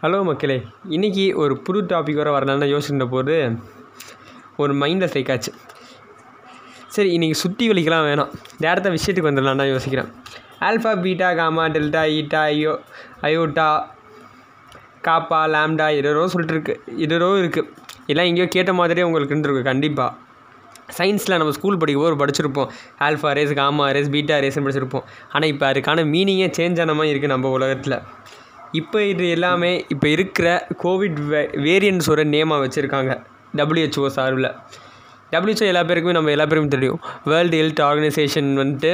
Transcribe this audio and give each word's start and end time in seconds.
Hello 0.00 0.18
மக்களே. 0.28 0.56
இன்றைக்கி 0.94 1.22
ஒரு 1.42 1.54
புது 1.66 1.78
டாபிக் 1.90 2.18
வர 2.20 2.30
வரலான்னு 2.34 2.66
யோசிச்சுட்ட 2.72 3.04
போது 3.12 3.34
ஒரு 4.62 4.72
மைண்டில் 4.80 5.08
ஸ்ட்ரைக் 5.10 5.30
ஆச்சு. 5.34 5.50
சரி 6.94 7.10
இன்றைக்கி 7.16 7.36
சுற்றி 7.42 7.64
வலிக்கலாம் 7.70 8.04
வேணாம். 8.08 8.32
டேரக்டாக 8.64 8.92
விஷயத்துக்கு 8.96 9.28
வந்துடலான்னு 9.28 9.66
யோசிக்கிறேன். 9.72 10.10
Alpha 10.68 10.92
beta 11.04 11.30
gamma 11.40 11.64
delta 11.76 12.02
eta 12.18 12.42
ஐயோ 12.50 12.74
அயோட்டா 13.28 13.68
காப்பா 15.08 15.40
லேம்டா 15.54 15.88
இதோ 16.00 16.26
சொல்லிட்டு 16.34 16.56
இருக்கு. 16.56 16.76
இதோ 17.06 17.32
இருக்குது 17.42 17.68
எல்லாம் 18.12 18.30
எங்கேயோ 18.30 18.48
கேட்ட 18.58 18.74
மாதிரியே 18.80 19.08
உங்களுக்கு 19.10 19.34
இருந்திருக்கு 19.36 19.64
கண்டிப்பாக 19.72 20.12
சயின்ஸில் 20.98 21.38
நம்ம 21.40 21.52
ஸ்கூல் 21.58 21.82
படிக்கும்போது 21.82 22.22
படிச்சிருப்போம். 22.24 22.72
Alpha 23.06 23.30
rays 23.38 23.58
gamma 23.62 23.86
rays 23.98 24.14
beta 24.16 24.42
ரேஸ்னு 24.46 24.66
படிச்சிருப்போம். 24.66 25.06
ஆனால் 25.34 25.50
இப்போ 25.54 25.66
அதுக்கான 25.72 26.04
மீனிங்கே 26.14 26.50
சேஞ்ச் 26.58 26.80
ஆன 26.84 26.94
மாதிரி 27.00 27.12
இருக்குது 27.14 27.34
நம்ம 27.36 27.50
உலகத்தில். 27.58 27.98
இப்போ 28.80 28.98
இது 29.12 29.24
எல்லாமே 29.36 29.70
இப்போ 29.94 30.06
இருக்கிற 30.14 30.48
கோவிட் 30.84 31.20
வே 31.30 31.40
வேரியன்ஸோட 31.66 32.22
நேமாக 32.34 32.62
வச்சுருக்காங்க. 32.64 33.12
டபிள்யூஹெச்ஓ 33.58 34.08
சார்பில். 34.16 34.50
டபிள்யூஹெச்ஓ 35.32 35.68
எல்லா 35.72 35.82
பேருக்குமே 35.88 36.14
நம்ம 36.16 36.32
எல்லா 36.34 36.46
பேருக்கும் 36.50 36.74
தெரியும். 36.74 36.98
வேர்ல்டு 37.30 37.58
ஹெல்த் 37.60 37.82
ஆர்கனைசேஷன் 37.88 38.50
வந்துட்டு 38.60 38.90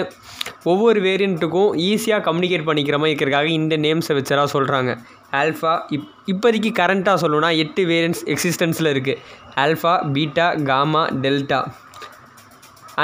ஒவ்வொரு 0.72 0.98
வேரியண்ட்டுக்கும் 1.06 1.70
ஈஸியாக 1.88 2.24
கம்யூனிகேட் 2.28 2.68
பண்ணிக்கிற 2.68 2.96
மாதிரி 3.00 3.12
இருக்கிறக்காக 3.12 3.50
இந்த 3.60 3.76
நேம்ஸை 3.84 4.14
வச்சரா 4.18 4.44
சொல்கிறாங்க 4.54 4.92
ஆல்ஃபா 5.40 5.74
இப் 5.96 6.08
இப்போதைக்கு 6.32 6.70
கரண்ட்டாக 6.80 7.20
சொல்லணும்னா 7.22 7.50
எட்டு 7.64 7.84
வேரியன்ட்ஸ் 7.92 8.24
எக்ஸிஸ்டன்ஸில் 8.34 8.92
இருக்குது 8.94 9.20
alpha 9.64 9.94
beta 10.16 10.48
gamma 10.70 11.02
delta 11.24 11.60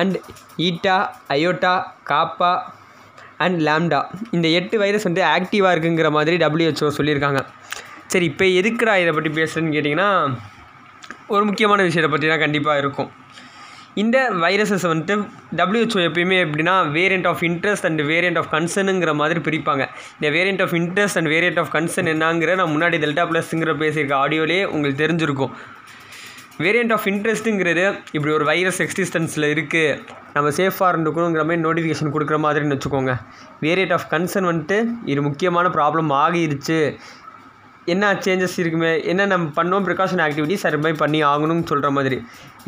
and 0.01 0.17
eta 0.69 0.97
iota 1.35 1.75
kappa 2.11 2.53
and 3.45 3.59
lambda 3.69 4.01
இந்த 4.37 4.49
எட்டு 4.59 4.77
வைரஸ் 4.83 5.09
வந்து 5.09 5.23
ஆக்டிவாக 5.37 5.73
இருக்குங்கிற 5.75 6.11
மாதிரி 6.17 6.37
டபிள்யூஹெச்ஓ 6.45 6.91
சொல்லியிருக்காங்க. 6.99 7.43
சரி 8.13 8.27
இப்போ 8.33 8.45
எதுக்குடா 8.61 8.97
இதை 9.03 9.13
பற்றி 9.17 9.31
பேசுகிறேன்னு 9.39 9.75
கேட்டிங்கன்னா 9.77 10.11
ஒரு 11.35 11.45
முக்கியமான 11.49 11.81
விஷயத்தை 11.89 12.11
பற்றி 12.13 12.29
தான் 12.33 12.45
கண்டிப்பாக 12.45 12.83
இருக்கும். 12.83 13.11
இந்த 14.03 14.19
வைரஸஸ் 14.43 14.85
வந்துட்டு 14.91 15.15
டபிள்யூஹெச்ஓ 15.59 16.03
எப்பயுமே 16.09 16.37
எப்படின்னா 16.45 16.75
variant 16.97 17.27
of 17.31 17.43
interest 17.49 17.87
and 17.89 18.03
variant 18.11 18.39
of 18.41 18.51
கன்சர்னுங்கிற 18.53 19.13
மாதிரி 19.21 19.41
பிரிப்பாங்க. 19.47 19.85
இந்த 20.17 20.29
variant 20.37 20.63
of 20.65 20.75
interest 20.81 21.19
and 21.21 21.31
variant 21.35 21.61
of 21.63 21.73
concern 21.77 22.11
என்னங்கிற 22.15 22.55
நான் 22.61 22.75
முன்னாடி 22.75 22.99
டெல்டா 23.05 23.25
ப்ளஸ்ங்கிற 23.33 23.75
பேசியிருக்க 23.83 24.17
ஆடியோலேயே 24.25 24.65
உங்களுக்கு 24.75 25.03
தெரிஞ்சிருக்கும். 25.05 25.53
வேரியண்ட் 26.63 26.93
ஆஃப் 26.95 27.05
இன்ட்ரெஸ்ட்டுங்கிறது 27.05 27.83
இப்படி 28.13 28.31
ஒரு 28.35 28.45
வைரஸ் 28.45 28.81
எக்ஸிஸ்டன்ஸில் 28.83 29.47
இருக்குது 29.55 30.01
நம்ம 30.33 30.49
சேஃபாக 30.57 30.89
இருந்துக்கணுங்கிற 30.93 31.43
மாதிரி 31.49 31.63
நோட்டிஃபிகேஷன் 31.67 32.13
கொடுக்குற 32.15 32.37
மாதிரின்னு 32.45 32.77
வச்சுக்கோங்க. 32.77 33.13
வேரியண்ட் 33.61 33.95
ஆஃப் 33.97 34.07
கன்சர்ன் 34.11 34.49
வந்துட்டு 34.51 34.79
இது 35.05 35.23
முக்கியமான 35.23 35.69
ப்ராப்ளம் 35.69 36.11
ஆகிருச்சு. 36.23 36.79
என்ன 37.93 38.13
சேஞ்சஸ் 38.25 38.57
இருக்குமே 38.63 38.91
என்ன 39.11 39.27
நம்ம 39.33 39.47
பண்ணோம் 39.59 39.85
ப்ரிகாஷன் 39.89 40.23
ஆக்டிவிட்டிஸ் 40.27 40.65
அது 40.69 40.79
மாதிரி 40.83 40.99
பண்ணி 41.03 41.19
ஆகணும்னு 41.31 41.67
சொல்கிற 41.71 41.91
மாதிரி. 41.97 42.17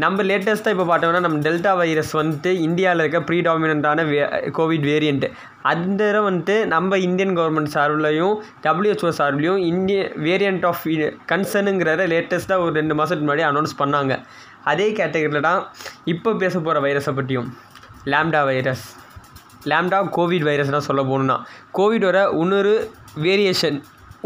நம்ம 0.02 0.22
லேட்டஸ்ட்டாக 0.28 0.74
இப்போ 0.74 0.86
பார்த்தோம்னா 0.90 1.20
நம்ம 1.26 1.38
டெல்டா 1.46 1.72
வைரஸ் 1.80 2.12
வந்துட்டு 2.20 2.50
இந்தியாவில் 2.66 3.02
இருக்க 3.04 3.20
ப்ரீடாமினண்ட்டான 3.28 4.04
வே 4.10 4.20
கோவிட் 4.58 4.86
வேரியண்ட்டு 4.90 5.28
அந்த 5.72 6.10
வந்துட்டு 6.28 6.56
நம்ம 6.74 6.98
இந்தியன் 7.06 7.34
கவர்மெண்ட் 7.38 7.72
சார்பிலையும் 7.76 8.34
டபிள்யூஹெச்ஓ 8.66 9.12
சார்பிலையும் 9.20 9.60
இந்திய 9.72 9.98
வேரியண்ட் 10.28 10.66
ஆஃப் 10.70 10.84
கன்சர்னுங்கிறத 11.32 12.06
லேட்டஸ்ட்டாக 12.14 12.64
ஒரு 12.66 12.74
ரெண்டு 12.80 12.96
மாதத்துக்கு 13.00 13.28
முன்னாடி 13.28 13.46
அனௌன்ஸ் 13.50 13.78
பண்ணாங்க. 13.82 14.14
அதே 14.70 14.88
கேட்டகரியில் 15.00 15.46
தான் 15.48 15.60
இப்போ 16.14 16.30
பேச 16.44 16.54
போகிற 16.58 16.80
வைரஸை 16.86 17.14
பற்றியும் 17.20 17.48
லேம்டா 18.12 18.42
வைரஸ் 18.50 18.84
லேம்டா 19.70 19.98
கோவிட் 20.16 20.44
வைரஸ்னால் 20.48 20.88
சொல்ல 20.90 21.02
போகணுன்னா 21.08 21.36
கோவிடோட 21.78 22.18
இன்னொரு 22.42 22.74
வேரியேஷன் 23.26 23.78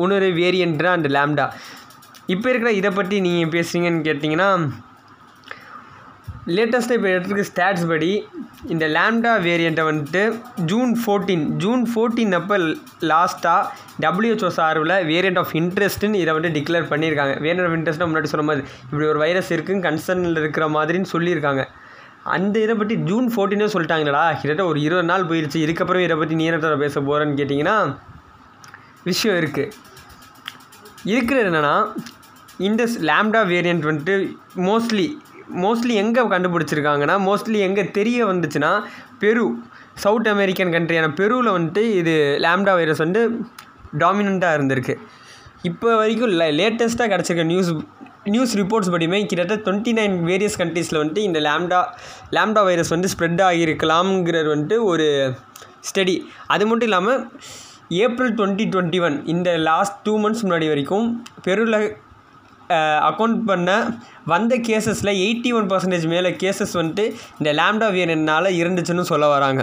இன்னொரு 0.02 0.30
வேரியண்ட்னா 0.40 0.92
அந்த 0.98 1.08
லேம்டா 1.16 1.46
இப்போ 2.26 2.46
இருக்கிற 2.50 2.72
இதை 2.80 2.90
பற்றி 2.90 3.16
நீங்கள் 3.20 3.52
பேசுகிறீங்கன்னு 3.54 4.06
கேட்டிங்கன்னா 4.08 4.50
லேட்டஸ்ட்டாக 6.56 6.96
இப்போ 6.98 7.08
எடுத்துருக்க 7.08 7.44
ஸ்டாட்ஸ் 7.50 7.84
படி 7.90 8.10
இந்த 8.72 8.84
லேம்டா 8.96 9.30
வேரியண்ட்டை 9.46 9.84
வந்துட்டு 9.90 10.22
ஜூன் 10.70 10.90
ஃபோர்டீன் 11.02 11.44
ஜூன் 11.62 11.82
ஃபோர்டீன் 11.90 12.34
அப்போ 12.38 12.56
லாஸ்ட்டாக 13.10 13.60
டபிள்யூஹெச்ஓ 14.04 14.50
சார்பில் 14.58 14.94
வேரியண்ட் 15.12 15.40
ஆஃப் 15.42 15.54
இன்ட்ரெஸ்ட்டுன்னு 15.60 16.20
இதை 16.22 16.32
வந்து 16.38 16.50
டிக்ளேர் 16.56 16.90
பண்ணியிருக்காங்க. 16.92 17.34
வேரியண்ட் 17.44 17.68
ஆஃப் 17.68 17.76
இன்ட்ரெஸ்ட்டாக 17.78 18.08
முன்னாடி 18.10 18.30
சொன்ன 18.32 18.46
மாதிரி 18.48 18.64
இப்படி 18.84 19.06
ஒரு 19.12 19.20
வைரஸ் 19.24 19.50
இருக்குன்னு 19.56 19.86
கன்சர்னில் 19.88 20.40
இருக்கிற 20.42 20.66
மாதிரின்னு 20.76 21.12
சொல்லியிருக்காங்க. 21.14 21.64
அந்த 22.34 22.56
இதை 22.64 22.74
பற்றி 22.80 22.94
ஜூன் 23.08 23.28
ஃபோர்டீனே 23.32 23.68
சொல்லிட்டாங்களா 23.74 24.24
கிட்டத்தட்ட 24.30 24.66
ஒரு 24.72 24.80
இருபது 24.86 25.08
நாள் 25.12 25.28
போயிடுச்சு 25.30 25.58
இதுக்கப்புறம் 25.64 26.04
இதை 26.06 26.16
பற்றி 26.16 26.34
நீ 26.40 26.44
என்ன 26.50 26.76
பேச 26.84 27.00
போகிறேன்னு 27.00 27.38
கேட்டிங்கன்னா 27.40 27.76
விஷயம் 29.04 29.36
இருக்குது 29.36 29.72
இருக்கிறது 31.04 31.48
என்னென்னா 31.50 31.74
இந்த 32.58 32.88
லேம்டா 33.00 33.40
வேரியண்ட் 33.48 33.88
வந்துட்டு 33.88 34.14
மோஸ்ட்லி 34.56 35.06
மோஸ்ட்லி 35.54 35.94
எங்கே 35.94 36.20
கண்டுபிடிச்சிருக்காங்கன்னா 36.20 37.16
மோஸ்ட்லி 37.20 37.58
எங்கே 37.58 37.90
தெரிய 37.90 38.26
வந்துச்சுன்னா 38.26 38.70
பெரு 39.18 39.42
சவுத் 39.94 40.28
அமெரிக்கன் 40.28 40.72
கண்ட்ரியான 40.74 41.08
பெருவில் 41.14 41.50
வந்துட்டு 41.50 41.82
இது 41.94 42.38
லேம்டா 42.40 42.72
வைரஸ் 42.72 42.98
வந்து 42.98 43.20
டாமினண்ட்டாக 43.98 44.56
இருந்திருக்கு. 44.58 44.94
இப்போ 45.62 45.96
வரைக்கும் 45.96 46.28
லே 46.28 46.46
லேட்டஸ்ட்டாக 46.50 47.08
கிடச்சிருக்க 47.08 47.44
நியூஸ் 47.44 47.70
நியூஸ் 48.24 48.56
ரிப்போர்ட்ஸ் 48.56 48.90
படியுமே 48.90 49.26
கிட்டத்தட்ட 49.26 49.70
டுவெண்ட்டி 49.70 49.92
நைன் 49.92 50.14
வேரியஸ் 50.24 50.58
கண்ட்ரீஸில் 50.58 50.98
வந்துட்டு 50.98 51.18
இந்த 51.18 51.40
லேம்டா 51.40 51.80
லேம்டா 52.32 52.62
வைரஸ் 52.64 52.88
வந்து 52.88 53.08
ஸ்ப்ரெட் 53.08 53.42
ஆகியிருக்கலாம்ங்கிறது 53.42 54.48
வந்துட்டு 54.54 54.84
ஒரு 54.84 55.06
ஸ்டடி 55.90 56.16
அது 56.46 56.66
மட்டும் 56.66 56.86
இல்லாமல் 56.86 57.20
ஏப்ரல் 58.04 58.34
டுவெண்ட்டி 58.38 58.64
டுவெண்ட்டி 58.72 59.00
ஒன் 59.06 59.16
இந்த 59.34 59.50
லாஸ்ட் 59.68 60.00
டூ 60.06 60.14
மந்த்ஸ் 60.22 60.44
முன்னாடி 60.46 60.68
வரைக்கும் 60.72 61.06
பெருவில் 61.46 61.78
அக்கௌண்ட் 63.08 63.38
பண்ண 63.48 63.70
வந்த 64.32 64.54
கேசஸில் 64.68 65.12
எயிட்டி 65.24 65.50
ஒன் 65.58 65.66
பர்சன்டேஜ் 65.72 66.06
மேலே 66.12 66.30
கேசஸ் 66.42 66.76
வந்துட்டு 66.80 67.04
இந்த 67.40 67.50
லேம்டா 67.58 67.88
வேரியன்ட்னால 67.96 68.52
இருந்துச்சுன்னு 68.60 69.04
சொல்ல 69.12 69.26
வராங்க. 69.34 69.62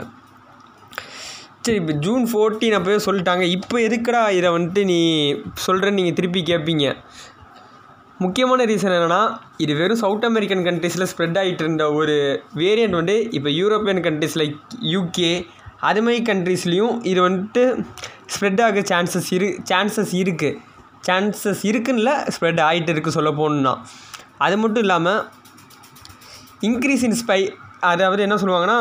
சரி 1.65 1.79
இப்போ 1.81 1.93
ஜூன் 2.05 2.23
ஃபோர்டீன் 2.29 2.75
அப்போ 2.77 2.93
சொல்லிட்டாங்க. 3.07 3.43
இப்போ 3.55 3.75
எதுக்குடா 3.87 4.21
இதை 4.38 4.49
வந்துட்டு 4.57 4.83
நீ 4.91 4.99
சொல்கிறேன்னு 5.65 5.99
நீங்கள் 5.99 6.17
திருப்பி 6.19 6.41
கேட்பீங்க 6.51 6.85
முக்கியமான 8.23 8.65
ரீசன் 8.69 8.95
என்னென்னா 8.95 9.21
இது 9.63 9.73
வெறும் 9.79 9.99
சவுத் 10.01 10.25
அமெரிக்கன் 10.29 10.65
கண்ட்ரீஸில் 10.67 11.09
ஸ்ப்ரெட் 11.11 11.38
ஆகிட்டு 11.41 11.63
இருந்த 11.65 11.83
ஒரு 11.99 12.15
வேரியண்ட் 12.61 12.97
வந்து 12.99 13.15
இப்போ 13.38 13.49
யூரோப்பியன் 13.59 14.01
கண்ட்ரீஸ் 14.07 14.38
லைக் 14.41 14.57
யூகே 14.93 15.31
அதுமாரி 15.81 16.19
கண்ட்ரீஸ்லேயும் 16.22 16.96
இது 17.03 17.30
வந்துட்டு 17.30 17.64
ஸ்ப்ரெட் 18.36 18.62
ஆக 18.62 18.80
சான்சஸ் 18.80 19.34
இரு 19.34 19.59
சான்சஸ் 19.72 20.14
இருக்குது 20.14 20.58
சான்சஸ் 21.08 21.64
இருக்குன்னுல 21.66 22.12
ஸ்ப்ரெட் 22.30 22.62
ஆகிட்டு 22.62 22.92
இருக்குது 22.92 23.12
சொல்ல 23.12 23.30
போகணுன்னா 23.30 23.74
அது 24.38 24.58
மட்டும் 24.58 24.84
இல்லாமல் 24.84 25.22
இன்க்ரீஸ் 26.62 27.03
இன் 27.03 27.18
ஸ்பை 27.24 27.42
அதாவது 27.80 28.24
என்ன 28.24 28.36
சொல்லுவாங்கன்னா 28.36 28.80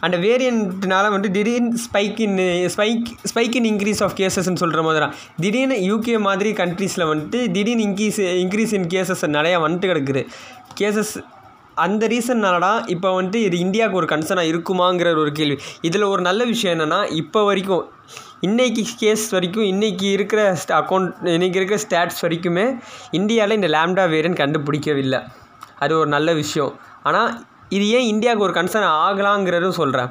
அந்த 0.00 0.16
வேரியண்ட்னால 0.16 1.10
வந்துட்டு 1.10 1.30
திடீர்னு 1.30 1.78
spike 1.86 2.20
in 2.20 2.38
spike 2.68 3.06
spike 3.28 3.56
in 3.56 3.64
increase 3.64 4.02
of 4.02 4.16
கேசஸ்ன்னு 4.16 4.56
சொல்கிற 4.56 4.82
மாதிரி 4.82 5.04
தான் 5.04 5.14
திடீர்னு 5.40 5.74
யூகே 5.74 6.18
மாதிரி 6.18 6.52
கண்ட்ரீஸில் 6.52 7.06
வந்துட்டு 7.06 7.52
திடீர்னு 7.52 7.82
இன்க்ரீஸ் 7.82 8.18
இன்க்ரீஸ் 8.18 8.72
இன் 8.72 8.86
கேசஸ் 8.86 9.24
நிறையா 9.28 9.60
வந்துட்டு 9.60 9.90
கிடக்குது. 9.92 10.22
கேசஸ் 10.80 11.14
அந்த 11.84 12.02
ரீசன்னாலடா 12.12 12.72
இப்போ 12.94 13.08
வந்துட்டு 13.16 13.40
இது 13.46 13.56
இந்தியாவுக்கு 13.64 14.00
ஒரு 14.00 14.08
கன்சர்னாக 14.12 14.50
இருக்குமாங்கிற 14.52 15.08
ஒரு 15.22 15.32
கேள்வி. 15.38 15.56
இதில் 15.88 16.10
ஒரு 16.12 16.22
நல்ல 16.28 16.42
விஷயம் 16.52 16.74
என்னென்னா 16.76 17.00
இப்போ 17.22 17.40
வரைக்கும் 17.48 17.84
இன்றைக்கி 18.46 18.82
கேஸ் 19.02 19.24
வரைக்கும் 19.34 19.66
இன்றைக்கி 19.72 20.06
இருக்கிற 20.16 20.40
அக்கௌண்ட் 20.80 21.10
இன்றைக்கி 21.36 21.58
இருக்கிற 21.60 21.78
ஸ்டாட்ஸ் 21.84 22.22
வரைக்குமே 22.24 22.66
இந்தியாவில் 23.18 23.56
இந்த 23.58 23.70
லேம்டா 23.74 24.04
வேரியன்ட் 24.14 24.40
கண்டுபிடிக்கவில்லை. 24.42 25.20
அது 25.84 25.92
ஒரு 26.00 26.10
நல்ல 26.16 26.28
விஷயம். 26.42 26.72
ஆனால் 27.08 27.30
இது 27.76 27.86
ஏன் 27.98 28.08
இந்தியாவுக்கு 28.12 28.46
ஒரு 28.48 28.56
கன்சர்ன் 28.60 28.90
ஆகலாங்கிறதும் 29.06 29.78
சொல்கிறேன் 29.80 30.10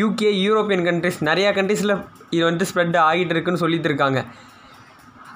யூகே 0.00 0.30
யூரோப்பியன் 0.46 0.86
கண்ட்ரிஸ் 0.88 1.20
நிறையா 1.28 1.50
கண்ட்ரிஸில் 1.58 1.94
இது 2.34 2.42
வந்துட்டு 2.46 2.70
ஸ்ப்ரெட் 2.70 2.98
ஆகிட்டு 3.08 3.34
இருக்குன்னு 3.34 3.62
சொல்லிட்டு 3.64 3.88
இருக்காங்க. 3.90 4.20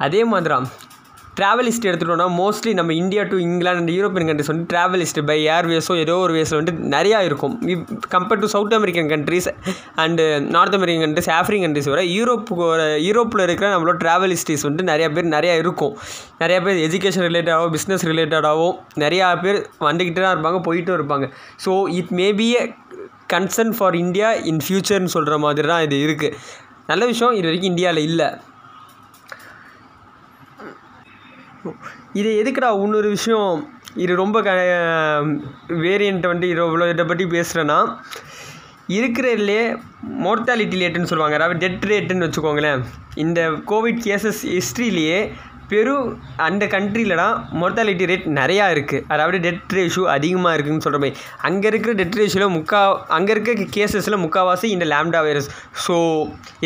அதே 0.06 0.20
மாதிரி 0.32 0.54
ட்ராவல் 1.38 1.68
ஹிஸ்ட்ரி 1.68 1.88
எடுத்துகிட்டோம்னா 1.90 2.26
மோஸ்ட்லி 2.40 2.72
நம்ம 2.78 2.92
India 3.00 3.22
to 3.30 3.36
England 3.44 3.80
and 3.82 3.92
European 3.96 4.28
countries 4.28 4.50
வந்து 4.52 4.66
ட்ராவல் 4.72 5.02
ஹிஸ்ட்ரி 5.04 5.22
பை 5.30 5.36
ஏர்வேஸோ 5.54 5.94
ஏதோ 6.02 6.14
ஒரு 6.24 6.32
வேஸில் 6.36 6.58
வந்து 6.60 6.74
நிறையா 6.94 7.18
இருக்கும். 7.28 7.54
Compared 8.14 8.42
to 8.44 8.50
South 8.54 8.76
American 8.78 9.08
countries 9.12 9.48
and 10.02 10.24
North 10.56 10.76
American 10.78 11.04
countries 11.06 11.30
African 11.38 11.66
countries 11.66 11.90
வர 11.94 12.04
யூரோப்புக்கு 12.18 12.68
யூரோப்பில் 13.08 13.44
இருக்கிற 13.46 13.68
நம்மளோட 13.74 13.96
ட்ராவல் 14.04 14.34
ஹிஸ்ட்ரிஸ் 14.36 14.64
வந்துட்டு 14.68 14.90
நிறையா 14.92 15.08
பேர் 15.16 15.28
நிறையா 15.36 15.56
இருக்கும். 15.64 15.92
நிறையா 16.44 16.60
பேர் 16.68 16.84
எஜுகேஷன் 16.86 17.26
ரிலேட்டடாகவோ 17.30 17.68
பிஸ்னஸ் 17.76 18.06
ரிலேட்டடாகவோ 18.12 18.70
நிறையா 19.04 19.28
பேர் 19.44 19.60
வந்துக்கிட்டு 19.88 20.22
தான் 20.24 20.34
இருப்பாங்க 20.36 20.60
போயிட்டும் 20.70 20.98
இருப்பாங்க. 21.00 21.28
So 21.66 21.72
it 21.98 22.14
maybe 22.22 22.48
a 22.62 22.64
concern 23.34 23.76
for 23.76 23.94
India 24.04 24.30
in 24.52 24.64
ஃப்யூச்சர்னு 24.66 25.14
சொல்கிற 25.18 25.36
மாதிரி 25.46 25.68
தான் 25.74 25.84
இது 25.88 25.96
இருக்குது 26.06 26.36
நல்ல 26.90 27.04
விஷயம் 27.12 27.36
இது 27.38 27.48
வரைக்கும் 27.48 27.72
இந்தியாவில் 27.74 28.06
இல்லை. 28.08 28.26
இது 32.20 32.30
எதுக்குடா 32.42 32.70
இன்னொரு 32.84 33.08
விஷயம்? 33.08 33.52
இது 34.04 34.12
ரொம்ப 34.16 34.38
க 34.42 34.52
வேரியண்ட்டை 35.84 36.28
வந்துட்டு 36.30 36.50
இவ்வளோ 36.54 36.88
இதை 36.90 37.04
பற்றி 37.04 37.24
பேசுகிறேன்னா 37.24 37.78
இருக்கிறதுலே 38.98 39.60
மோர்டாலிட்டி 40.24 40.80
ரேட்டுன்னு 40.80 41.10
சொல்லுவாங்க. 41.10 41.36
அதாவது 41.38 41.58
டெட் 41.64 41.84
ரேட்டுன்னு 41.92 42.26
வச்சுக்கோங்களேன். 42.26 42.80
இந்த 43.24 43.40
கோவிட் 43.70 44.00
கேசஸ் 44.06 44.42
ஹிஸ்ட்ரியிலேயே 44.56 45.20
பெரும் 45.74 46.06
அந்த 46.46 46.64
கண்ட்ரிலலாம் 46.74 47.36
மொர்ட்டாலிட்டி 47.60 48.08
ரேட் 48.10 48.26
நிறையா 48.40 48.66
இருக்குது 48.74 49.04
அதாவது 49.14 49.38
டெட் 49.46 49.74
ரேஷியோ 49.78 50.04
அதிகமாக 50.16 50.54
இருக்குதுன்னு 50.56 50.86
சொல்கிற 50.86 51.00
மாதிரி. 51.04 51.16
அங்கே 51.48 51.68
இருக்கிற 51.72 51.94
டெத் 52.00 52.18
ரேஷியோவில் 52.20 52.54
முக்கா 52.56 52.80
அங்கே 53.18 53.32
இருக்க 53.36 53.68
கேசஸில் 53.76 54.22
முக்கால்வாசி 54.24 54.68
இந்த 54.76 54.86
லேம்டா 54.92 55.22
வைரஸ் 55.28 55.48
ஸோ 55.86 55.96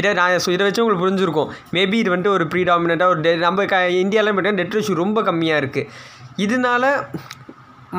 இதை 0.00 0.12
நான் 0.20 0.42
ஸோ 0.44 0.50
இதை 0.56 0.64
வச்சு 0.68 0.82
உங்களுக்கு 0.84 1.04
புரிஞ்சிருக்கும். 1.04 1.50
மேபி 1.76 1.98
இது 2.02 2.12
வந்துட்டு 2.14 2.36
ஒரு 2.36 2.46
ப்ரீடாமினாக 2.54 3.12
ஒரு 3.14 3.22
டெ 3.26 3.32
நம்ம 3.46 3.66
க 3.72 3.78
இந்தியாவிலாம் 4.04 4.36
பார்த்தீங்கன்னா 4.36 4.62
டெட் 4.62 4.78
ரேஷியோ 4.78 4.96
ரொம்ப 5.04 5.22
கம்மியாக 5.30 5.62
இருக்குது 5.64 5.88
இதனால 6.46 6.84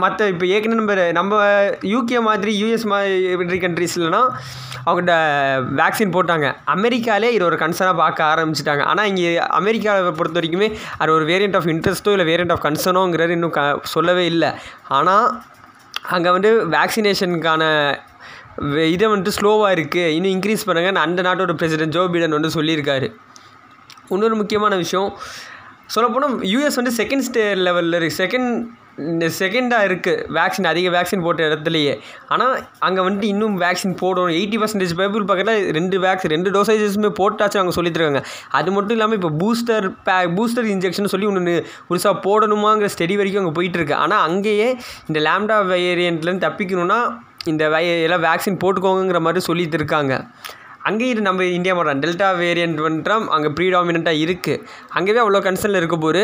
மற்ற 0.01 0.27
இப்போ 0.31 0.45
ஏற்கனவே 0.55 0.79
நம்ம 0.79 0.95
நம்ம 1.19 1.35
யூகே 1.91 2.19
மாதிரி 2.27 2.51
யூஎஸ் 2.61 2.85
மாதிரி 2.91 3.59
கண்ட்ரீஸ்லலாம் 3.65 4.27
அவங்கள்ட்ட 4.87 5.15
வேக்சின் 5.79 6.13
போட்டாங்க. 6.15 6.47
அமெரிக்காலே 6.75 7.29
இது 7.35 7.43
ஒரு 7.47 7.57
கன்சர்னாக 7.63 7.97
பார்க்க 8.01 8.29
ஆரம்பிச்சிட்டாங்க. 8.33 8.83
ஆனால் 8.91 9.07
இங்கே 9.11 9.31
அமெரிக்காவை 9.59 10.11
பொறுத்த 10.19 10.39
வரைக்குமே 10.39 10.67
அது 11.01 11.15
ஒரு 11.17 11.25
வேரியண்ட் 11.31 11.57
ஆஃப் 11.59 11.69
இன்ட்ரெஸ்ட்டோ 11.73 12.13
இல்லை 12.15 12.27
வேரியண்ட் 12.31 12.53
ஆஃப் 12.55 12.63
கன்சர்னோங்கிறது 12.67 13.35
இன்னும் 13.37 13.55
க 13.57 13.63
சொல்லவே 13.95 14.25
இல்லை. 14.33 14.51
ஆனால் 14.97 15.27
அங்கே 16.15 16.29
வந்து 16.37 16.51
வேக்சினேஷனுக்கான 16.77 17.63
இதை 18.95 19.05
வந்துட்டு 19.11 19.37
ஸ்லோவாக 19.39 19.75
இருக்குது 19.77 20.13
இன்னும் 20.17 20.33
இன்க்ரீஸ் 20.35 20.67
பண்ணுங்கன்னு 20.69 21.05
அந்த 21.05 21.21
நாட்டோட 21.27 21.53
பிரசிடென்ட் 21.61 21.95
ஜோ 21.97 22.03
பிடன் 22.13 22.37
வந்து 22.37 22.55
சொல்லியிருக்காரு. 22.57 23.07
இன்னொரு 24.15 24.35
முக்கியமான 24.41 24.75
விஷயம் 24.83 25.09
சொல்லப்போனால் 25.95 26.35
யூஎஸ் 26.53 26.79
வந்து 26.79 26.93
செகண்ட் 27.01 27.25
ஸ்டே 27.27 27.43
லெவலில் 27.67 27.97
இருக்குது 27.99 28.21
செகண்ட் 28.23 28.51
செகண்டாக 29.39 29.87
இருக்குது 29.89 30.23
வேக்சின் 30.37 30.69
அதிக 30.71 30.87
வேக்சின் 30.95 31.23
போட்ட 31.25 31.41
இடத்துலையே. 31.49 31.93
ஆனால் 32.33 32.53
அங்கே 32.87 33.01
வந்துட்டு 33.05 33.29
இன்னும் 33.33 33.55
வேக்சின் 33.63 33.95
போடணும். 34.01 34.33
எயிட்டி 34.39 34.57
பர்சன்டேஜ் 34.61 34.93
பீப்புள் 35.01 35.27
பக்கத்தில் 35.29 35.71
ரெண்டு 35.77 35.99
வேக்சின் 36.05 36.33
ரெண்டு 36.35 36.51
டோசேஜஸுமே 36.57 37.11
போட்டாச்சும் 37.21 37.61
அவங்க 37.61 37.75
சொல்லிட்டுருக்காங்க. 37.79 38.23
அது 38.59 38.69
மட்டும் 38.77 38.95
இல்லாமல் 38.97 39.19
இப்போ 39.19 39.31
பூஸ்டர் 39.43 39.87
பே 40.09 40.17
பூஸ்டர் 40.37 40.69
இன்ஜெக்ஷன் 40.75 41.11
சொல்லி 41.15 41.29
ஒன்று 41.31 41.55
புதுசாக 41.89 42.15
போடணுமாங்கிற 42.27 42.89
ஸ்டெடி 42.95 43.17
வரைக்கும் 43.21 43.43
அங்கே 43.43 43.55
போயிட்டுருக்கு. 43.59 43.97
ஆனால் 44.05 44.23
அங்கேயே 44.29 44.69
இந்த 45.09 45.21
லேம்டா 45.27 45.59
வேரியண்ட்லேருந்து 45.73 46.47
தப்பிக்கணும்னா 46.47 47.01
இந்த 47.49 47.65
வை 47.73 47.83
எல்லாம் 48.05 48.25
வேக்சின் 48.29 48.61
போட்டுக்கோங்கிற 48.63 49.19
மாதிரி 49.25 49.41
சொல்லிட்டு 49.49 49.77
இருக்காங்க 49.79 50.13
அங்கேயும் 50.87 51.27
நம்ம 51.27 51.45
இந்தியா 51.57 51.73
மாட்டோம் 51.77 52.01
டெல்டா 52.03 52.27
வேரியண்ட் 52.41 52.79
வந்துட்டால் 52.85 53.25
அங்கே 53.35 53.49
ப்ரீடாமினண்ட்டாக 53.57 54.21
இருக்குது 54.25 54.61
அங்கேயே 54.97 55.21
அவ்வளோ 55.23 55.41
கன்சர்னில் 55.47 55.79
இருக்க 55.81 55.97
போது 56.05 56.21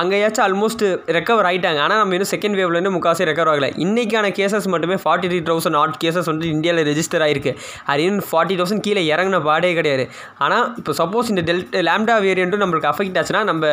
அங்கேயாச்சும் 0.00 0.44
ஆல்மோஸ்ட் 0.46 0.84
ரெக்கவர் 1.16 1.48
ஆகிட்டாங்க 1.50 1.82
ஆனால் 1.86 2.00
நம்ம 2.02 2.16
இன்னும் 2.16 2.32
செகண்ட் 2.34 2.58
வேவ்லேருந்து 2.60 2.94
முக்காசி 2.96 3.28
ரெக்கவர் 3.30 3.50
ஆகலை. 3.52 3.70
இன்றைக்கான 3.84 4.32
கேசஸ் 4.38 4.68
மட்டுமே 4.74 4.98
forty 5.04 5.30
three 5.32 5.40
thousand 5.50 5.78
odd 5.82 5.98
cases 6.04 6.30
வந்து 6.32 6.48
இந்தியாவில் 6.54 6.88
ரெஜிஸ்டர் 6.90 7.24
ஆகிருக்கு 7.26 7.54
அது 7.92 8.06
இன்னும் 8.08 8.28
ஃபார்ட்டி 8.30 8.56
தௌசண்ட் 8.60 8.84
கீழே 8.88 9.04
இறங்கின 9.12 9.40
பாடே 9.50 9.72
கிடையாது. 9.80 10.06
ஆனால் 10.46 10.66
இப்போ 10.80 10.94
சப்போஸ் 11.02 11.32
இந்த 11.34 11.44
டெல்டா 11.50 11.82
லேம்டா 11.90 12.18
வேரியண்ட்டும் 12.28 12.64
நம்மளுக்கு 12.64 12.92
அஃபெக்ட் 12.92 13.20
ஆச்சுன்னா 13.22 13.44
நம்ம 13.52 13.66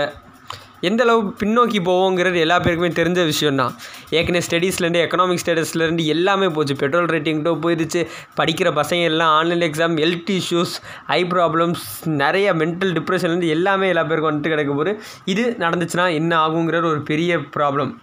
எந்த 0.87 1.01
அளவு 1.05 1.21
பின்னோக்கி 1.41 1.79
போவோங்கிறது 1.89 2.37
எல்லா 2.45 2.57
பேருக்குமே 2.65 2.89
தெரிஞ்ச 2.99 3.19
விஷயம் 3.31 3.59
தான் 3.61 3.73
ஏற்கனவே 4.17 4.43
ஸ்டடீஸ்லேருந்து 4.47 5.01
எக்கனாமிக் 5.05 5.41
ஸ்டேட்டஸ்லேருந்து 5.43 6.05
எல்லாமே 6.15 6.47
போச்சு. 6.55 6.75
பெட்ரோல் 6.83 7.09
ரேட்டிங்ட்டோ 7.13 7.53
போயிடுச்சு. 7.65 8.01
படிக்கிற 8.39 8.71
பசங்க 8.79 9.09
எல்லாம் 9.11 9.33
online 9.39 9.65
exam 9.69 9.97
health 10.03 10.31
issues 10.39 10.75
eye 11.17 11.19
problems 11.33 11.85
நிறைய 12.23 12.53
மென்டல் 12.61 12.95
டிப்ரெஷன்லேருந்து 12.99 13.53
எல்லாமே 13.57 13.87
எல்லா 13.93 14.03
பேருக்கும் 14.09 14.31
வந்துட்டு 14.31 14.53
கிடைக்க 14.53 14.73
போது 14.73 14.93
இது 15.33 15.45
நடந்துச்சுன்னா 15.65 16.07
என்ன 16.19 16.31
ஆகுங்கிறது 16.45 16.91
ஒரு 16.93 17.03
பெரிய 17.11 17.37
ப்ராப்ளம் 17.57 17.93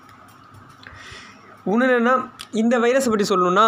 ஒன்று 1.71 1.87
என்னென்னா 1.87 2.15
இந்த 2.61 2.75
வைரஸை 2.85 3.11
பற்றி 3.11 3.27
சொல்லணுன்னா 3.29 3.67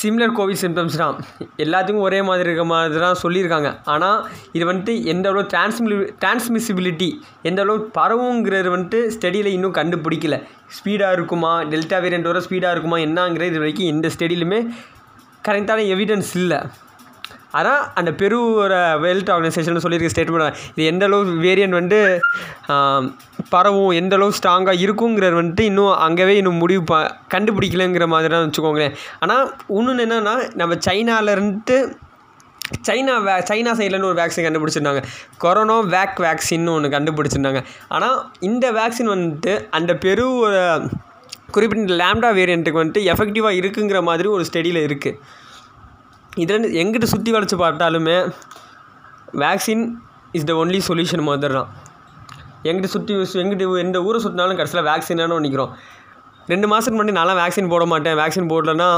சிம்லர் 0.00 0.32
கோவிட் 0.36 0.60
சிம்டம்ஸ் 0.62 0.96
தான். 1.00 1.16
எல்லாத்துக்கும் 1.64 2.06
ஒரே 2.06 2.20
மாதிரி 2.28 2.48
இருக்க 2.48 2.64
மாதிரி 2.70 3.00
தான் 3.04 3.18
சொல்லியிருக்காங்க. 3.22 3.68
ஆனால் 3.92 4.18
இது 4.56 4.64
வந்துட்டு 4.70 4.94
எந்த 5.12 5.26
அளவு 5.32 5.44
டிரான்ஸ்மி 5.52 5.98
டிரான்ஸ்மிசிபிலிட்டி 6.22 7.08
எந்த 7.50 7.60
அளவு 7.64 7.90
பரவுங்கிறது 7.98 8.70
வந்துட்டு 8.74 9.00
ஸ்டடியில் 9.16 9.52
இன்னும் 9.56 9.76
கண்டுபிடிக்கல. 9.80 10.38
ஸ்பீடாக 10.78 11.16
இருக்குமா? 11.18 11.52
டெல்டா 11.72 12.00
வேரியண்ட்டோட 12.06 12.40
ஸ்பீடாக 12.48 12.74
இருக்குமா? 12.76 12.98
என்னங்கிறது 13.06 13.52
இது 13.52 13.62
வரைக்கும் 13.64 13.92
எந்த 13.94 14.10
ஸ்டடியிலுமே 14.16 14.60
கரெக்டான 15.48 15.86
எவிடன்ஸ் 15.94 16.34
இல்லை. 16.42 16.60
ஆனால் 17.58 17.82
அந்த 17.98 18.10
பெரு 18.20 18.38
ஒரு 18.62 18.78
ஹெல்த் 19.04 19.32
ஆர்கனைசேஷன் 19.34 19.84
சொல்லியிருக்க 19.84 20.12
ஸ்டேட்மெண்ட் 20.14 20.58
இது 20.76 20.88
எந்த 20.92 21.04
அளவு 21.08 21.34
வேரியன்ட் 21.46 21.78
வந்து 21.80 21.98
பரவும் 23.54 23.92
எந்த 24.00 24.14
அளவு 24.18 24.36
ஸ்ட்ராங்காக 24.38 24.82
இருக்குங்கிறது 24.84 25.38
வந்துட்டு 25.40 25.64
இன்னும் 25.70 25.94
அங்கேவே 26.06 26.34
இன்னும் 26.40 26.60
முடிவு 26.62 26.82
ப 26.90 26.96
கண்டுபிடிக்கலங்கிற 27.34 28.06
மாதிரி 28.14 28.32
தான் 28.34 28.44
வச்சுக்கோங்களேன். 28.46 28.96
ஆனால் 29.24 29.44
இன்னொன்று 29.78 30.04
என்னென்னா 30.06 30.34
நம்ம 30.62 30.78
சைனாலேருந்து 30.88 31.78
சைனா 32.86 33.14
வே 33.26 33.34
சைனா 33.48 33.72
சைட்லேருந்து 33.78 34.10
ஒரு 34.12 34.18
வேக்சின் 34.20 34.46
கண்டுபிடிச்சிருந்தாங்க. 34.46 35.02
கொரோனா 35.42 35.76
வேக் 35.94 36.20
வேக்சின்னு 36.24 36.72
ஒன்று 36.76 36.94
கண்டுபிடிச்சிருந்தாங்க. 36.94 37.60
ஆனால் 37.96 38.16
இந்த 38.48 38.66
வேக்சின் 38.78 39.12
வந்துட்டு 39.14 39.52
அந்த 39.78 39.92
பெரு 40.04 40.24
ஒரு 40.46 40.60
குறிப்பிட்ட 41.54 41.98
லேம்டா 42.02 42.30
வேரியண்ட்டுக்கு 42.38 42.82
வந்துட்டு 42.82 43.02
எஃபெக்டிவாக 43.12 43.58
இருக்குங்கிற 43.60 43.98
மாதிரி 44.08 44.28
ஒரு 44.36 44.44
ஸ்டடியில் 44.48 44.80
இருக்குது 44.86 45.18
இதில் 46.36 46.72
எங்கிட்ட 46.72 47.04
சுற்றி 47.04 47.32
வளைச்சு 47.32 47.56
பார்த்தாலுமே 47.58 48.16
vaccine 49.36 49.84
is 50.32 50.44
the 50.44 50.52
only 50.52 50.80
solution 50.88 51.22
மாதிரி 51.22 51.54
தான் 51.54 51.70
எங்கிட்ட 52.62 52.84
சுற்றி 52.84 53.14
எங்கிட்ட 53.14 53.78
எந்த 53.78 54.02
ஊரை 54.02 54.24
சுற்றினாலும் 54.24 54.58
கடைசியில் 54.60 54.86
வேக்சினானு 54.86 55.38
நினைக்கிறோம் 55.40 55.72
ரெண்டு 56.48 56.68
மாதத்துக்கு 56.68 56.98
முன்னாடி 56.98 57.14
நான்லாம் 57.16 57.38
வேக்சின் 57.42 57.68
போட 57.68 57.86
மாட்டேன். 57.86 58.16
வேக்சின் 58.18 58.50
போடலன்னா 58.50 58.88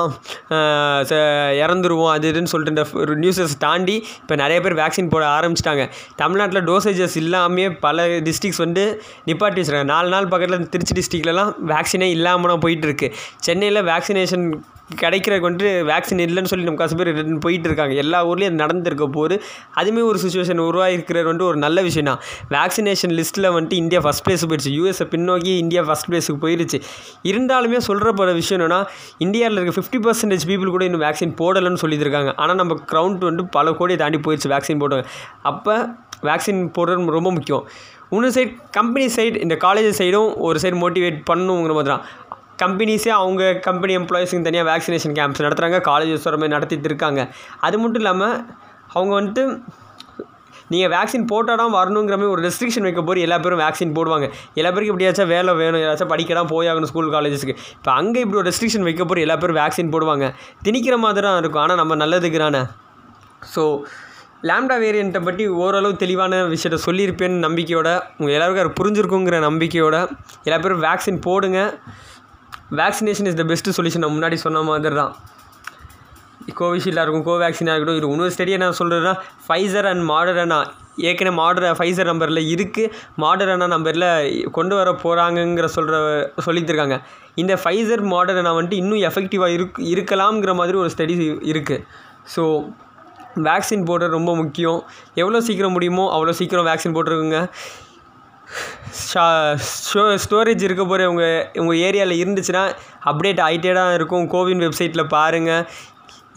ச- 1.10 1.20
இறந்துருவோம் 1.62 2.10
அது 2.10 2.32
இதுன்னு 2.32 2.50
சொல்லிட்டு 2.52 2.74
இந்த 2.74 3.00
ஒரு 3.00 3.18
நியூஸஸ் 3.18 3.54
தாண்டி 3.58 3.94
இப்போ 4.20 4.34
நிறைய 4.34 4.60
பேர் 4.60 4.74
வேக்சின் 4.74 5.08
போட 5.08 5.26
ஆரம்பிச்சிட்டாங்க. 5.26 5.84
தமிழ்நாட்டில் 6.16 6.64
டோசேஜஸ் 6.64 7.16
இல்லாமே 7.16 7.70
பல 7.70 8.06
டிஸ்ட்ரிக்ஸ் 8.26 8.56
வந்து 8.56 8.84
நிப்பாட்டி 9.26 9.60
வச்சுருக்காங்க. 9.60 9.92
நாலு 9.94 10.08
நாள் 10.08 10.28
பக்கத்தில் 10.28 10.68
திருச்சி 10.68 10.94
டிஸ்ட்ரிக்ட்லலாம் 10.98 11.52
வேக்சினே 11.66 12.08
இல்லாமல் 12.16 12.58
போயிட்டுருக்கு 12.58 13.08
சென்னையில் 13.38 13.82
வேக்சினேஷன் 13.82 14.46
கிடைக்கிறதுக்கு 15.02 15.46
வந்துட்டு 15.48 15.70
வேக்சின் 15.90 16.22
இல்லைன்னு 16.24 16.50
சொல்லி 16.50 16.66
நம்ம 16.66 16.80
காசு 16.80 16.94
பேர் 16.98 17.08
ரிட்டன் 17.10 17.42
போயிட்டு 17.46 17.68
இருக்காங்க. 17.68 17.94
எல்லா 18.02 18.18
ஊர்லேயும் 18.28 18.50
அது 18.50 18.60
நடந்திருக்க 18.62 19.06
போது 19.16 19.34
அதுவுமே 19.80 20.02
ஒரு 20.10 20.18
சுச்சுவேஷன் 20.22 20.62
உருவாகிருக்கிறது 20.68 21.26
வந்துட்டு 21.28 21.48
ஒரு 21.50 21.58
நல்ல 21.64 21.82
விஷயம் 21.88 22.08
தான். 22.10 22.20
வேக்சினேஷன் 22.56 23.14
லிஸ்ட்டில் 23.18 23.48
வந்துட்டு 23.56 23.78
இந்தியா 23.82 24.00
ஃபஸ்ட் 24.06 24.24
பிளேஸ் 24.28 24.46
போயிடுச்சு. 24.50 24.72
யூஎஸை 24.78 25.06
பின்னோக்கி 25.14 25.52
இந்தியா 25.64 25.82
ஃபஸ்ட் 25.88 26.08
பிளேஸுக்கு 26.10 26.40
போயிடுச்சு 26.44 26.80
இருந்தாலுமே 27.32 27.80
சொல்கிற 27.88 28.08
போகிற 28.20 28.34
விஷயம் 28.40 28.58
என்னென்னா 28.60 28.80
இந்தியாவில் 29.26 29.60
இருக்க 29.60 29.74
ஃபிஃப்டி 29.78 30.00
பர்சன்டேஜ் 30.06 30.46
பீப்புள் 30.50 30.74
கூட 30.76 30.84
இன்னும் 30.88 31.04
வேக்சின் 31.06 31.36
போடலைன்னு 31.42 31.82
சொல்லியிருக்காங்க. 31.84 32.32
ஆனால் 32.42 32.60
நம்ம 32.62 32.76
க்ரௌண்ட் 32.92 33.28
வந்து 33.30 33.44
பல 33.58 33.72
கோடியை 33.80 34.00
தாண்டி 34.04 34.20
போயிடுச்சு 34.26 34.52
வேக்சின் 34.54 34.82
போடுவாங்க 34.84 35.06
அப்போ 35.52 35.76
வேக்சின் 36.28 36.62
போடுறது 36.78 37.16
ரொம்ப 37.18 37.30
முக்கியம். 37.36 37.64
இன்னொரு 38.12 38.34
சைடு 38.36 38.52
கம்பெனி 38.76 39.06
சைடு 39.16 39.36
இந்த 39.44 39.54
காலேஜ் 39.64 39.98
சைடும் 40.00 40.30
ஒரு 40.46 40.58
சைடு 40.62 40.76
மோட்டிவேட் 40.84 41.18
பண்ணணுங்கிற 41.30 41.74
மாதிரி 41.78 41.92
தான். 41.94 42.04
கம்பெனிஸே 42.62 43.12
அவங்க 43.22 43.42
கம்பெனி 43.66 43.92
எம்ப்ளாயிஸுக்கு 44.00 44.46
தனியாக 44.48 44.68
வேக்சினேஷன் 44.70 45.16
கேம்ப்ஸ் 45.18 45.44
நடத்துகிறாங்க 45.46 45.80
காலேஜஸ் 45.90 46.26
வர 46.28 46.36
மாதிரி 46.40 46.54
நடத்திட்டு 46.56 46.88
இருக்காங்க. 46.90 47.20
அது 47.66 47.76
மட்டும் 47.82 48.02
இல்லாமல் 48.04 48.36
அவங்க 48.96 49.12
வந்துட்டு 49.18 49.44
நீங்கள் 50.72 50.90
வேக்சின் 50.94 51.28
போட்டால் 51.30 51.60
தான் 51.60 51.74
வரணுங்கிற 51.76 52.14
மாதிரி 52.20 52.32
ஒரு 52.34 52.42
ரெஸ்ட்ரிக்ஷன் 52.46 52.86
வைக்க 52.86 53.02
போய் 53.08 53.24
எல்லா 53.26 53.36
பேரும் 53.44 53.60
வேக்சின் 53.64 53.94
போடுவாங்க. 53.98 54.26
எல்லா 54.58 54.70
பேருக்கும் 54.72 54.94
எப்படியாச்சும் 54.94 55.30
வேலை 55.34 55.52
வேணும். 55.60 55.82
ஏதாச்சும் 55.84 56.10
படிக்கலாம் 56.12 56.50
போயாகணும் 56.52 56.90
ஸ்கூல் 56.90 57.08
காலேஜஸ்க்கு 57.14 57.54
இப்போ 57.78 57.90
அங்கே 58.00 58.22
இப்படி 58.24 58.38
ஒரு 58.40 58.48
ரெஸ்ட்ரிக்ஷன் 58.50 58.84
வைக்க 58.88 59.04
போய் 59.10 59.24
எல்லா 59.26 59.36
பேரும் 59.42 59.58
வேக்சின் 59.62 59.92
போடுவாங்க. 59.94 60.26
திணிக்கிற 60.66 60.96
மாதிரி 61.04 61.26
தான் 61.28 61.38
இருக்கும். 61.42 61.62
ஆனால் 61.64 61.80
நம்ம 61.82 61.96
நல்லதுக்குறானே 62.02 62.62
ஸோ 63.54 63.64
லேம்டா 64.48 64.76
வேரியண்ட்டை 64.84 65.20
பற்றி 65.28 65.44
ஓரளவு 65.62 65.94
தெளிவான 66.02 66.42
விஷயத்த 66.54 66.80
சொல்லியிருப்பேன்னு 66.88 67.44
நம்பிக்கையோட 67.46 67.88
உங்கள் 68.18 68.34
எல்லாருக்கும் 68.36 68.64
அது 68.64 68.78
புரிஞ்சிருக்குங்கிற 68.80 69.38
நம்பிக்கையோட 69.48 69.96
எல்லா 70.46 70.58
பேரும் 70.64 70.84
வேக்சின் 70.88 71.24
போடுங்க. 71.28 71.60
Vaccination 72.76 73.28
is 73.30 73.36
the 73.40 73.44
best 73.50 73.74
solution 73.76 74.02
நான் 74.04 74.14
முன்னாடி 74.16 74.36
சொன்ன 74.44 74.62
மாதிரி 74.68 74.96
தான் 75.02 75.12
கோவிஷீல்டாக 76.58 77.04
இருக்கும். 77.04 77.24
கோவேக்சினாக 77.28 77.74
இருக்கட்டும் 77.76 77.98
இது 78.00 78.10
இன்னொரு 78.14 78.32
ஸ்டடியை 78.34 78.58
நான் 78.62 78.76
சொல்கிறேன்னா 78.80 79.12
ஃபைசர் 79.46 79.86
அண்ட் 79.90 80.04
மாடர்னா 80.10 80.58
ஏற்கனவே 81.08 81.34
மாடர் 81.40 81.66
ஃபைசர் 81.78 82.10
நம்பரில் 82.10 82.42
இருக்குது 82.54 82.92
மாடர்னா 83.24 83.66
நம்பரில் 83.74 84.06
கொண்டு 84.56 84.74
வர 84.78 84.92
போகிறாங்கங்கிற 85.02 85.66
சொல்கிற 85.76 85.96
சொல்லியிருக்காங்க 86.46 86.96
இந்த 87.42 87.54
ஃபைசர் 87.62 88.02
மாடர்னா 88.14 88.52
வந்துட்டு 88.58 88.80
இன்னும் 88.82 89.02
எஃபெக்டிவாக 89.10 89.56
இருக் 89.58 89.80
இருக்கலாம்ங்கிற 89.94 90.54
மாதிரி 90.60 90.78
ஒரு 90.82 90.92
ஸ்டடி 90.94 91.16
இருக்குது 91.52 91.84
ஸோ 92.34 92.44
வேக்சின் 93.46 93.84
போடுறது 93.88 94.16
ரொம்ப 94.18 94.30
முக்கியம். 94.40 94.78
எவ்வளோ 95.22 95.40
சீக்கிரம் 95.48 95.74
முடியுமோ 95.76 96.04
அவ்வளோ 96.14 96.32
சீக்கிரம் 96.38 96.66
வேக்சின் 96.68 96.94
போட்டுருக்குங்க. 96.96 97.40
ஷா 99.08 99.24
ஷோ 99.90 100.02
ஸ்டோரேஜ் 100.24 100.62
இருக்க 100.66 100.82
போகிற 100.84 101.08
உங்கள் 101.12 101.44
உங்கள் 101.62 101.80
ஏரியாவில் 101.86 102.20
இருந்துச்சுன்னா 102.22 102.64
அப்டேட் 103.10 103.40
ஆகிட்டே 103.46 103.72
தான் 103.78 103.94
இருக்கும். 103.98 104.26
கோவின் 104.34 104.64
வெப்சைட்டில் 104.64 105.10
பாருங்கள் 105.16 105.64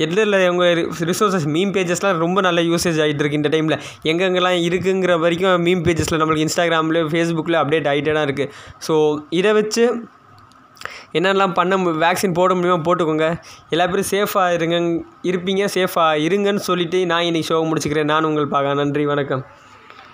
எதில் 0.04 0.36
உங்கள் 0.52 0.80
ரிசோர்ஸஸ் 1.10 1.48
மீம் 1.56 1.74
பேஜஸ்லாம் 1.76 2.22
ரொம்ப 2.26 2.42
நல்ல 2.48 2.60
யூசேஜ் 2.70 3.00
ஆகிட்டு 3.04 3.22
இருக்கு 3.24 3.40
இந்த 3.40 3.50
டைமில் 3.54 3.78
எங்கெங்கெல்லாம் 4.12 4.58
இருக்குங்கிற 4.68 5.16
வரைக்கும் 5.24 5.64
மீம் 5.68 5.84
பேஜஸில் 5.88 6.20
நம்மளுக்கு 6.22 6.46
இன்ஸ்டாகிராமில் 6.48 7.00
ஃபேஸ்புக்கில் 7.12 7.60
அப்டேட் 7.62 7.90
ஆகிட்டே 7.92 8.14
தான் 8.18 8.28
இருக்குது 8.30 8.52
ஸோ 8.88 8.96
இதை 9.40 9.54
வச்சு 9.60 9.86
என்னென்னலாம் 11.18 11.56
பண்ண 11.58 11.78
வேக்சின் 12.04 12.38
போட 12.38 12.52
முடியுமோ 12.58 12.78
போட்டுக்கோங்க. 12.86 13.28
எல்லா 13.74 13.86
பேரும் 13.92 14.12
சேஃபாக 14.14 14.56
இருங்க 14.58 14.78
இருப்பீங்க 15.32 15.66
சேஃபாக 15.78 16.22
இருங்கன்னு 16.28 16.68
சொல்லிவிட்டு 16.70 17.00
நான் 17.12 17.28
இன்னைக்கு 17.30 17.50
ஷோவை 17.50 17.66
முடிச்சுக்கிறேன். 17.72 18.12
நான் 18.14 18.28
உங்கள் 18.30 18.54
பார்க்க 18.54 18.80
நன்றி 18.82 19.06
வணக்கம். 19.14 19.44